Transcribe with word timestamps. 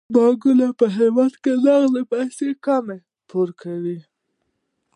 بانکونه 0.15 0.67
په 0.79 0.85
هیواد 0.97 1.33
کې 1.43 1.51
د 1.57 1.65
نغدو 1.65 2.01
پيسو 2.11 2.47
کمی 2.65 2.99
پوره 3.29 3.53
کوي. 3.61 3.99